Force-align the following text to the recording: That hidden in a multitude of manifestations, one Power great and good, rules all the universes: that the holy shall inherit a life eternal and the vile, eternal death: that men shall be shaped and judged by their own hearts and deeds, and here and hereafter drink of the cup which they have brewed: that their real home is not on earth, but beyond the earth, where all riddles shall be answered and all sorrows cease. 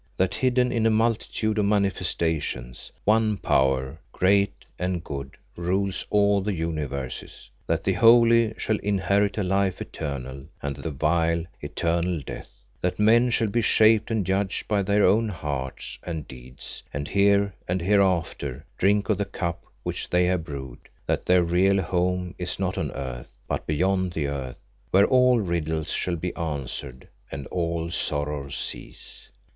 That 0.17 0.33
hidden 0.33 0.71
in 0.71 0.87
a 0.87 0.89
multitude 0.89 1.59
of 1.59 1.65
manifestations, 1.65 2.91
one 3.05 3.37
Power 3.37 3.99
great 4.11 4.65
and 4.79 5.03
good, 5.03 5.37
rules 5.55 6.07
all 6.09 6.41
the 6.41 6.55
universes: 6.55 7.51
that 7.67 7.83
the 7.83 7.93
holy 7.93 8.55
shall 8.57 8.77
inherit 8.79 9.37
a 9.37 9.43
life 9.43 9.79
eternal 9.79 10.45
and 10.59 10.75
the 10.77 10.89
vile, 10.89 11.43
eternal 11.61 12.19
death: 12.21 12.49
that 12.81 12.97
men 12.97 13.29
shall 13.29 13.47
be 13.49 13.61
shaped 13.61 14.09
and 14.09 14.25
judged 14.25 14.67
by 14.67 14.81
their 14.81 15.05
own 15.05 15.29
hearts 15.29 15.99
and 16.01 16.27
deeds, 16.27 16.81
and 16.91 17.07
here 17.09 17.53
and 17.67 17.79
hereafter 17.83 18.65
drink 18.79 19.07
of 19.07 19.19
the 19.19 19.25
cup 19.25 19.63
which 19.83 20.09
they 20.09 20.25
have 20.25 20.43
brewed: 20.43 20.79
that 21.05 21.27
their 21.27 21.43
real 21.43 21.79
home 21.79 22.33
is 22.39 22.57
not 22.57 22.75
on 22.75 22.89
earth, 22.93 23.31
but 23.47 23.67
beyond 23.67 24.13
the 24.13 24.25
earth, 24.25 24.57
where 24.89 25.05
all 25.05 25.39
riddles 25.39 25.91
shall 25.93 26.15
be 26.15 26.35
answered 26.35 27.07
and 27.31 27.45
all 27.51 27.91
sorrows 27.91 28.55
cease. 28.55 29.29